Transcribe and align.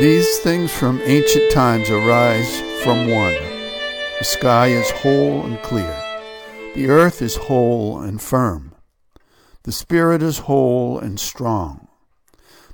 These 0.00 0.38
things 0.38 0.72
from 0.72 0.98
ancient 1.02 1.52
times 1.52 1.90
arise 1.90 2.62
from 2.82 3.10
one. 3.10 3.34
The 4.18 4.24
sky 4.24 4.68
is 4.68 4.90
whole 4.90 5.44
and 5.44 5.60
clear. 5.60 5.94
The 6.74 6.88
earth 6.88 7.20
is 7.20 7.36
whole 7.36 8.00
and 8.00 8.18
firm. 8.18 8.74
The 9.64 9.72
spirit 9.72 10.22
is 10.22 10.38
whole 10.38 10.98
and 10.98 11.20
strong. 11.20 11.86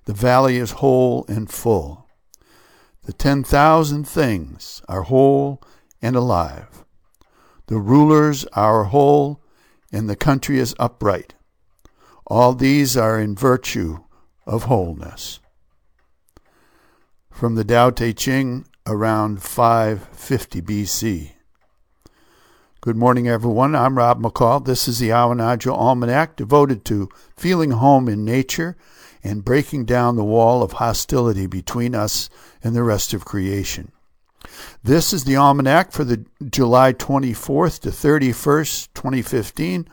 The 0.04 0.12
valley 0.12 0.58
is 0.58 0.78
whole 0.78 1.24
and 1.26 1.50
full. 1.50 2.08
The 3.02 3.12
ten 3.12 3.42
thousand 3.42 4.04
things 4.06 4.80
are 4.88 5.02
whole 5.02 5.60
and 6.00 6.14
alive. 6.14 6.84
The 7.66 7.78
rulers 7.78 8.44
are 8.52 8.84
whole, 8.84 9.42
and 9.90 10.08
the 10.08 10.14
country 10.14 10.60
is 10.60 10.76
upright. 10.78 11.34
All 12.28 12.52
these 12.52 12.96
are 12.96 13.18
in 13.18 13.34
virtue 13.34 13.98
of 14.46 14.66
wholeness. 14.70 15.40
From 17.36 17.54
the 17.54 17.64
Tao 17.64 17.90
Te 17.90 18.14
Ching 18.14 18.64
around 18.86 19.42
550 19.42 20.62
BC. 20.62 21.32
Good 22.80 22.96
morning, 22.96 23.28
everyone. 23.28 23.74
I'm 23.74 23.98
Rob 23.98 24.22
McCall. 24.22 24.64
This 24.64 24.88
is 24.88 25.00
the 25.00 25.10
Awanadjo 25.10 25.70
Almanac 25.70 26.36
devoted 26.36 26.82
to 26.86 27.10
feeling 27.36 27.72
home 27.72 28.08
in 28.08 28.24
nature 28.24 28.74
and 29.22 29.44
breaking 29.44 29.84
down 29.84 30.16
the 30.16 30.24
wall 30.24 30.62
of 30.62 30.72
hostility 30.72 31.46
between 31.46 31.94
us 31.94 32.30
and 32.64 32.74
the 32.74 32.82
rest 32.82 33.12
of 33.12 33.26
creation. 33.26 33.92
This 34.82 35.12
is 35.12 35.24
the 35.24 35.36
Almanac 35.36 35.92
for 35.92 36.04
the 36.04 36.24
July 36.50 36.94
24th 36.94 37.80
to 37.80 37.90
31st, 37.90 38.88
2015, 38.94 39.86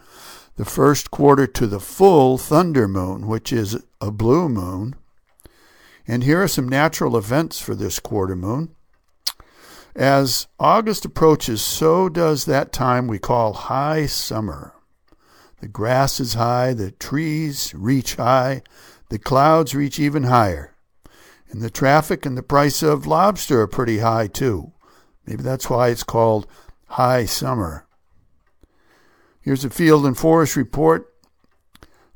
the 0.56 0.64
first 0.64 1.12
quarter 1.12 1.46
to 1.48 1.68
the 1.68 1.82
full 1.82 2.38
thunder 2.38 2.88
moon, 2.88 3.28
which 3.28 3.52
is 3.52 3.84
a 4.00 4.12
blue 4.12 4.48
moon. 4.48 4.96
And 6.08 6.24
here 6.24 6.44
are 6.44 6.48
some 6.48 6.68
natural 6.68 7.18
events 7.18 7.60
for 7.60 7.76
this 7.76 8.00
quarter 8.00 8.36
moon. 8.36 8.76
As 9.96 10.48
August 10.60 11.06
approaches, 11.06 11.62
so 11.62 12.10
does 12.10 12.46
that 12.46 12.74
time 12.74 13.08
we 13.08 13.20
call 13.20 13.54
high 13.54 14.08
summer. 14.08 14.74
The 15.62 15.68
grass 15.68 16.20
is 16.20 16.34
high, 16.34 16.74
the 16.74 16.92
trees 16.92 17.74
reach 17.76 18.16
high, 18.16 18.64
the 19.10 19.20
clouds 19.20 19.76
reach 19.76 20.00
even 20.00 20.24
higher. 20.24 20.76
And 21.50 21.62
the 21.62 21.70
traffic 21.70 22.26
and 22.26 22.36
the 22.36 22.44
price 22.44 22.82
of 22.82 23.06
lobster 23.06 23.62
are 23.62 23.68
pretty 23.68 24.00
high 24.00 24.28
too. 24.28 24.74
Maybe 25.26 25.44
that's 25.44 25.70
why 25.70 25.90
it's 25.90 26.04
called 26.04 26.48
high 26.88 27.26
summer. 27.26 27.86
Here's 29.40 29.64
a 29.64 29.70
field 29.70 30.06
and 30.06 30.18
forest 30.18 30.56
report. 30.56 31.13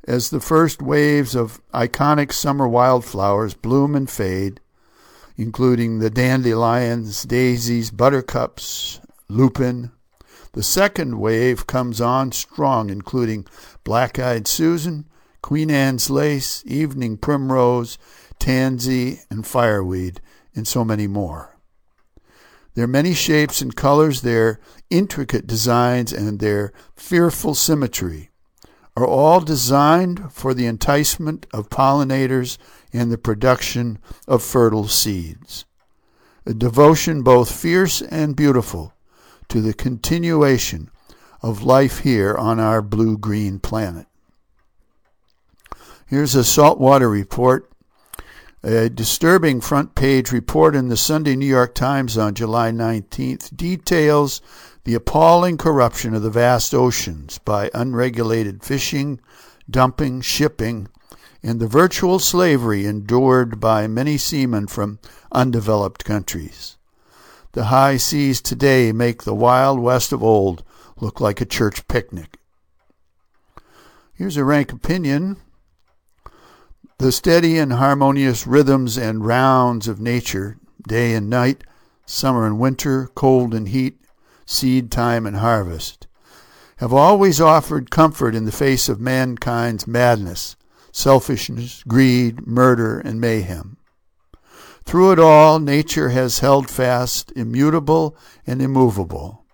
As 0.08 0.30
the 0.30 0.40
first 0.40 0.80
waves 0.80 1.34
of 1.34 1.60
iconic 1.74 2.32
summer 2.32 2.66
wildflowers 2.66 3.52
bloom 3.52 3.94
and 3.94 4.08
fade, 4.08 4.58
including 5.36 5.98
the 5.98 6.08
dandelions, 6.08 7.24
daisies, 7.24 7.90
buttercups, 7.90 9.02
lupin. 9.28 9.92
The 10.54 10.62
second 10.62 11.20
wave 11.20 11.66
comes 11.66 12.00
on 12.00 12.32
strong, 12.32 12.88
including 12.88 13.44
black 13.84 14.18
eyed 14.18 14.48
Susan, 14.48 15.04
Queen 15.42 15.70
Anne's 15.70 16.08
lace, 16.08 16.62
evening 16.64 17.18
primrose, 17.18 17.98
tansy, 18.38 19.20
and 19.30 19.46
fireweed, 19.46 20.22
and 20.54 20.66
so 20.66 20.86
many 20.86 21.06
more. 21.06 21.54
Their 22.72 22.86
many 22.86 23.12
shapes 23.12 23.60
and 23.60 23.76
colors, 23.76 24.22
their 24.22 24.58
intricate 24.88 25.46
designs, 25.46 26.14
and 26.14 26.38
their 26.38 26.72
fearful 26.96 27.54
symmetry 27.54 28.30
are 28.98 29.06
all 29.06 29.38
designed 29.38 30.32
for 30.32 30.52
the 30.52 30.66
enticement 30.66 31.46
of 31.52 31.70
pollinators 31.70 32.58
and 32.92 33.12
the 33.12 33.18
production 33.18 33.96
of 34.26 34.42
fertile 34.42 34.88
seeds. 34.88 35.64
A 36.44 36.52
devotion 36.52 37.22
both 37.22 37.48
fierce 37.48 38.02
and 38.02 38.34
beautiful 38.34 38.92
to 39.50 39.60
the 39.60 39.72
continuation 39.72 40.90
of 41.42 41.62
life 41.62 42.00
here 42.00 42.34
on 42.34 42.58
our 42.58 42.82
blue 42.82 43.16
green 43.16 43.60
planet. 43.60 44.08
Here's 46.08 46.34
a 46.34 46.42
saltwater 46.42 47.08
report. 47.08 47.70
A 48.64 48.88
disturbing 48.88 49.60
front 49.60 49.94
page 49.94 50.32
report 50.32 50.74
in 50.74 50.88
the 50.88 50.96
Sunday 50.96 51.36
New 51.36 51.46
York 51.46 51.76
Times 51.76 52.18
on 52.18 52.34
July 52.34 52.72
19th 52.72 53.56
details 53.56 54.42
the 54.82 54.94
appalling 54.94 55.56
corruption 55.56 56.12
of 56.12 56.22
the 56.22 56.30
vast 56.30 56.74
oceans 56.74 57.38
by 57.38 57.70
unregulated 57.72 58.64
fishing, 58.64 59.20
dumping, 59.70 60.22
shipping, 60.22 60.88
and 61.40 61.60
the 61.60 61.68
virtual 61.68 62.18
slavery 62.18 62.84
endured 62.84 63.60
by 63.60 63.86
many 63.86 64.18
seamen 64.18 64.66
from 64.66 64.98
undeveloped 65.30 66.04
countries. 66.04 66.78
The 67.52 67.66
high 67.66 67.96
seas 67.96 68.40
today 68.40 68.90
make 68.90 69.22
the 69.22 69.36
Wild 69.36 69.78
West 69.78 70.10
of 70.10 70.20
old 70.20 70.64
look 70.96 71.20
like 71.20 71.40
a 71.40 71.46
church 71.46 71.86
picnic. 71.86 72.38
Here's 74.14 74.36
a 74.36 74.44
rank 74.44 74.72
opinion. 74.72 75.36
The 76.98 77.12
steady 77.12 77.58
and 77.58 77.74
harmonious 77.74 78.44
rhythms 78.44 78.98
and 78.98 79.24
rounds 79.24 79.86
of 79.86 80.00
nature, 80.00 80.58
day 80.88 81.14
and 81.14 81.30
night, 81.30 81.62
summer 82.06 82.44
and 82.44 82.58
winter, 82.58 83.08
cold 83.14 83.54
and 83.54 83.68
heat, 83.68 84.00
seed 84.44 84.90
time 84.90 85.24
and 85.24 85.36
harvest, 85.36 86.08
have 86.78 86.92
always 86.92 87.40
offered 87.40 87.92
comfort 87.92 88.34
in 88.34 88.46
the 88.46 88.52
face 88.52 88.88
of 88.88 88.98
mankind's 88.98 89.86
madness 89.86 90.56
selfishness, 90.90 91.84
greed, 91.86 92.44
murder, 92.44 92.98
and 92.98 93.20
mayhem. 93.20 93.76
Through 94.84 95.12
it 95.12 95.20
all, 95.20 95.60
nature 95.60 96.08
has 96.08 96.40
held 96.40 96.68
fast, 96.68 97.32
immutable 97.36 98.16
and 98.44 98.60
immovable, 98.60 99.44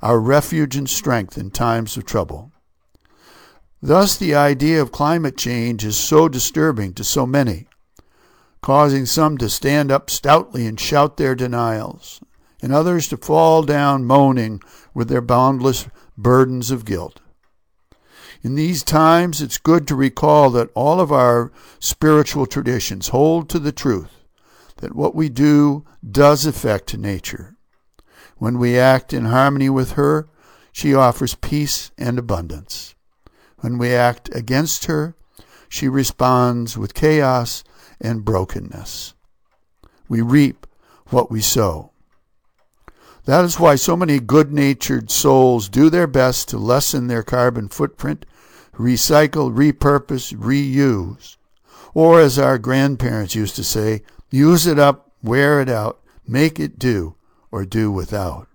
our 0.00 0.20
refuge 0.20 0.76
and 0.76 0.88
strength 0.88 1.36
in 1.36 1.50
times 1.50 1.96
of 1.96 2.04
trouble. 2.04 2.52
Thus, 3.84 4.16
the 4.16 4.34
idea 4.34 4.80
of 4.80 4.92
climate 4.92 5.36
change 5.36 5.84
is 5.84 5.94
so 5.94 6.26
disturbing 6.26 6.94
to 6.94 7.04
so 7.04 7.26
many, 7.26 7.68
causing 8.62 9.04
some 9.04 9.36
to 9.36 9.50
stand 9.50 9.92
up 9.92 10.08
stoutly 10.08 10.66
and 10.66 10.80
shout 10.80 11.18
their 11.18 11.34
denials, 11.34 12.22
and 12.62 12.72
others 12.72 13.08
to 13.08 13.18
fall 13.18 13.62
down 13.62 14.06
moaning 14.06 14.62
with 14.94 15.10
their 15.10 15.20
boundless 15.20 15.86
burdens 16.16 16.70
of 16.70 16.86
guilt. 16.86 17.20
In 18.40 18.54
these 18.54 18.82
times, 18.82 19.42
it's 19.42 19.58
good 19.58 19.86
to 19.88 19.94
recall 19.94 20.48
that 20.48 20.70
all 20.74 20.98
of 20.98 21.12
our 21.12 21.52
spiritual 21.78 22.46
traditions 22.46 23.08
hold 23.08 23.50
to 23.50 23.58
the 23.58 23.70
truth 23.70 24.24
that 24.78 24.96
what 24.96 25.14
we 25.14 25.28
do 25.28 25.84
does 26.10 26.46
affect 26.46 26.96
nature. 26.96 27.58
When 28.38 28.58
we 28.58 28.78
act 28.78 29.12
in 29.12 29.26
harmony 29.26 29.68
with 29.68 29.92
her, 29.92 30.30
she 30.72 30.94
offers 30.94 31.34
peace 31.34 31.90
and 31.98 32.18
abundance. 32.18 32.94
When 33.64 33.78
we 33.78 33.94
act 33.94 34.28
against 34.36 34.84
her, 34.84 35.16
she 35.70 35.88
responds 35.88 36.76
with 36.76 36.92
chaos 36.92 37.64
and 37.98 38.22
brokenness. 38.22 39.14
We 40.06 40.20
reap 40.20 40.66
what 41.06 41.30
we 41.30 41.40
sow. 41.40 41.90
That 43.24 43.42
is 43.42 43.58
why 43.58 43.76
so 43.76 43.96
many 43.96 44.20
good 44.20 44.52
natured 44.52 45.10
souls 45.10 45.70
do 45.70 45.88
their 45.88 46.06
best 46.06 46.50
to 46.50 46.58
lessen 46.58 47.06
their 47.06 47.22
carbon 47.22 47.70
footprint 47.70 48.26
recycle, 48.74 49.50
repurpose, 49.50 50.34
reuse. 50.34 51.38
Or, 51.94 52.20
as 52.20 52.38
our 52.38 52.58
grandparents 52.58 53.34
used 53.34 53.56
to 53.56 53.64
say, 53.64 54.02
use 54.30 54.66
it 54.66 54.78
up, 54.78 55.10
wear 55.22 55.62
it 55.62 55.70
out, 55.70 56.02
make 56.28 56.60
it 56.60 56.78
do, 56.78 57.14
or 57.50 57.64
do 57.64 57.90
without. 57.90 58.46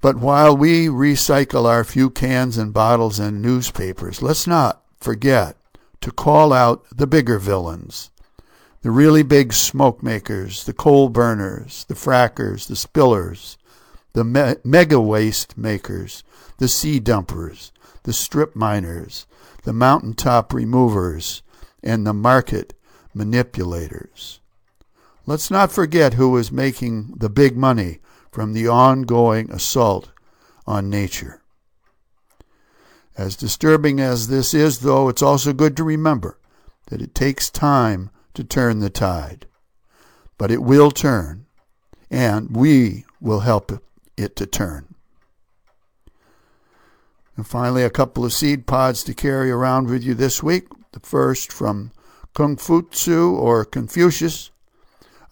But 0.00 0.16
while 0.16 0.56
we 0.56 0.86
recycle 0.86 1.64
our 1.64 1.84
few 1.84 2.10
cans 2.10 2.56
and 2.58 2.72
bottles 2.72 3.18
and 3.18 3.42
newspapers, 3.42 4.22
let's 4.22 4.46
not 4.46 4.82
forget 5.00 5.56
to 6.00 6.10
call 6.10 6.52
out 6.52 6.84
the 6.94 7.06
bigger 7.06 7.38
villains. 7.38 8.10
The 8.82 8.90
really 8.90 9.22
big 9.22 9.52
smoke 9.52 10.02
makers, 10.02 10.64
the 10.64 10.72
coal 10.72 11.08
burners, 11.08 11.84
the 11.88 11.94
frackers, 11.94 12.68
the 12.68 12.74
spillers, 12.74 13.56
the 14.12 14.24
me- 14.24 14.56
mega 14.64 15.00
waste 15.00 15.58
makers, 15.58 16.22
the 16.58 16.68
sea 16.68 17.00
dumpers, 17.00 17.72
the 18.04 18.12
strip 18.12 18.54
miners, 18.54 19.26
the 19.64 19.72
mountaintop 19.72 20.52
removers, 20.52 21.42
and 21.82 22.06
the 22.06 22.14
market 22.14 22.74
manipulators. 23.14 24.40
Let's 25.26 25.50
not 25.50 25.72
forget 25.72 26.14
who 26.14 26.36
is 26.36 26.52
making 26.52 27.14
the 27.16 27.28
big 27.28 27.56
money 27.56 27.98
from 28.30 28.52
the 28.52 28.68
ongoing 28.68 29.50
assault 29.50 30.10
on 30.66 30.90
nature. 30.90 31.42
As 33.16 33.36
disturbing 33.36 33.98
as 33.98 34.28
this 34.28 34.54
is, 34.54 34.78
though, 34.80 35.08
it's 35.08 35.22
also 35.22 35.52
good 35.52 35.76
to 35.76 35.84
remember 35.84 36.38
that 36.86 37.02
it 37.02 37.14
takes 37.14 37.50
time 37.50 38.10
to 38.34 38.44
turn 38.44 38.78
the 38.78 38.90
tide. 38.90 39.46
But 40.36 40.52
it 40.52 40.62
will 40.62 40.92
turn, 40.92 41.46
and 42.10 42.54
we 42.56 43.04
will 43.20 43.40
help 43.40 43.72
it 44.16 44.36
to 44.36 44.46
turn. 44.46 44.94
And 47.36 47.46
finally, 47.46 47.82
a 47.82 47.90
couple 47.90 48.24
of 48.24 48.32
seed 48.32 48.66
pods 48.66 49.02
to 49.04 49.14
carry 49.14 49.50
around 49.50 49.88
with 49.88 50.02
you 50.02 50.14
this 50.14 50.42
week. 50.42 50.68
The 50.92 51.00
first 51.00 51.52
from 51.52 51.92
Kung 52.34 52.56
Fu 52.56 52.82
Tzu 52.82 53.30
or 53.32 53.64
Confucius 53.64 54.50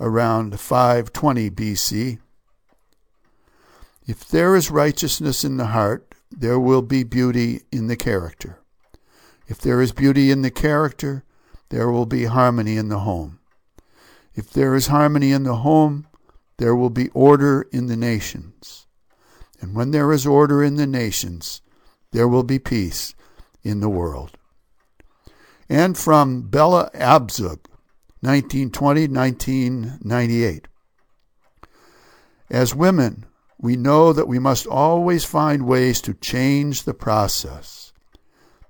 around 0.01 0.59
520 0.59 1.51
BC. 1.51 2.19
If 4.07 4.29
there 4.29 4.55
is 4.55 4.71
righteousness 4.71 5.45
in 5.45 5.57
the 5.57 5.67
heart, 5.67 6.15
there 6.31 6.61
will 6.61 6.83
be 6.83 7.03
beauty 7.03 7.63
in 7.73 7.89
the 7.89 7.97
character. 7.97 8.61
If 9.49 9.59
there 9.59 9.81
is 9.81 9.93
beauty 9.93 10.31
in 10.31 10.43
the 10.43 10.51
character, 10.51 11.25
there 11.71 11.91
will 11.91 12.07
be 12.07 12.25
harmony 12.25 12.77
in 12.77 12.89
the 12.89 13.01
home. 13.01 13.41
If 14.35 14.51
there 14.51 14.75
is 14.77 14.89
harmony 14.89 15.33
in 15.33 15.43
the 15.43 15.57
home, 15.57 16.07
there 16.59 16.77
will 16.77 16.91
be 16.91 17.09
order 17.11 17.67
in 17.73 17.87
the 17.87 17.97
nations. 17.97 18.87
And 19.61 19.75
when 19.75 19.91
there 19.91 20.13
is 20.13 20.27
order 20.27 20.63
in 20.63 20.77
the 20.77 20.87
nations, 20.87 21.63
there 22.13 22.29
will 22.29 22.45
be 22.45 22.59
peace 22.59 23.15
in 23.63 23.81
the 23.81 23.89
world. 23.89 24.39
And 25.69 25.99
from 25.99 26.43
Bella 26.43 26.91
Abzug, 26.95 27.67
1920 28.21 29.09
1998. 29.09 30.69
As 32.49 32.75
women, 32.75 33.27
we 33.59 33.77
know 33.77 34.13
that 34.13 34.29
we 34.29 34.39
must 34.39 34.67
always 34.67 35.25
find 35.25 35.67
ways 35.67 36.01
to 36.03 36.15
change 36.15 36.83
the 36.83 36.95
process 36.95 37.93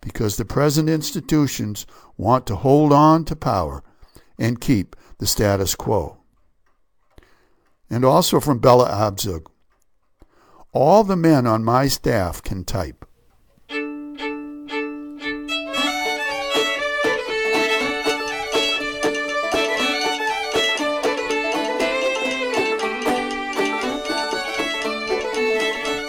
because 0.00 0.36
the 0.36 0.44
present 0.44 0.88
institutions 0.88 1.86
want 2.16 2.46
to 2.46 2.56
hold 2.56 2.92
on 2.92 3.24
to 3.24 3.34
power 3.34 3.82
and 4.38 4.60
keep 4.60 4.94
the 5.18 5.26
status 5.26 5.74
quo. 5.74 6.18
And 7.90 8.04
also 8.04 8.40
from 8.40 8.58
Bella 8.58 8.88
Abzug. 8.88 9.46
All 10.72 11.04
the 11.04 11.16
men 11.16 11.46
on 11.46 11.64
my 11.64 11.88
staff 11.88 12.42
can 12.42 12.64
type. 12.64 13.05